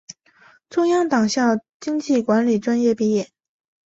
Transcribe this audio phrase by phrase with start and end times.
[0.67, 3.29] 中央党校经济管理专业毕业。